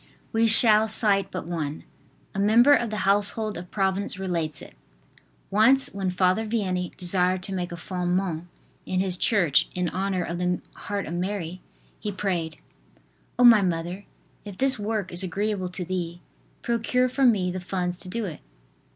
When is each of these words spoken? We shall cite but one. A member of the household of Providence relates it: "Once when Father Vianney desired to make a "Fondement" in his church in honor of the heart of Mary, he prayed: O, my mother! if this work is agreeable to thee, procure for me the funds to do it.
We 0.33 0.47
shall 0.47 0.87
cite 0.87 1.29
but 1.29 1.45
one. 1.45 1.83
A 2.33 2.39
member 2.39 2.73
of 2.73 2.89
the 2.89 3.05
household 3.05 3.55
of 3.55 3.69
Providence 3.69 4.17
relates 4.17 4.59
it: 4.59 4.73
"Once 5.51 5.93
when 5.93 6.09
Father 6.09 6.43
Vianney 6.47 6.97
desired 6.97 7.43
to 7.43 7.53
make 7.53 7.71
a 7.71 7.75
"Fondement" 7.77 8.47
in 8.87 8.99
his 8.99 9.15
church 9.15 9.69
in 9.75 9.89
honor 9.89 10.23
of 10.23 10.39
the 10.39 10.59
heart 10.73 11.05
of 11.05 11.13
Mary, 11.13 11.61
he 11.99 12.11
prayed: 12.11 12.57
O, 13.37 13.43
my 13.43 13.61
mother! 13.61 14.05
if 14.43 14.57
this 14.57 14.79
work 14.79 15.11
is 15.11 15.21
agreeable 15.21 15.69
to 15.69 15.85
thee, 15.85 16.19
procure 16.63 17.07
for 17.07 17.23
me 17.23 17.51
the 17.51 17.59
funds 17.59 17.99
to 17.99 18.09
do 18.09 18.25
it. 18.25 18.41